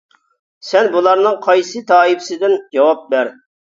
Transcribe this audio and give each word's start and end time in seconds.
سەن 0.69 0.89
بۇلارنىڭ 0.95 1.39
قايسى 1.45 1.85
تائىپىسىدىن؟ 1.95 2.61
جاۋاب 2.77 3.11
بەر! 3.17 3.37